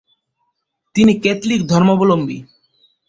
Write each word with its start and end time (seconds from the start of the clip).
তিনি 0.95 1.13
ক্যাথলিক 1.23 1.61
ধর্মাবলম্বী। 1.67 2.37